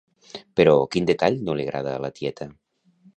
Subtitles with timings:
[0.59, 2.49] Però, quin detall no li agrada a la tieta?